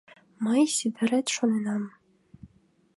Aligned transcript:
Мый 0.43 0.61
Сидырет 0.75 1.27
шоненам. 1.35 1.83